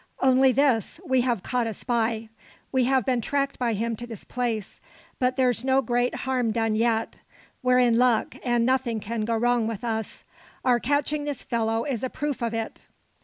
[0.19, 2.29] "Only this: we have caught a spy.
[2.71, 4.81] We have been tracked by him to this place.
[5.19, 7.17] But there's no great harm done yet.
[7.61, 10.23] We're in luck, and nothing can go wrong with us.
[10.65, 12.87] Our catching this fellow is a proof of it."